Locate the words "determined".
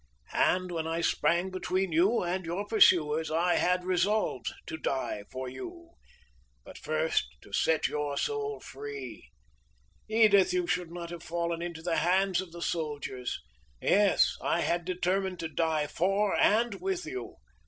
14.85-15.37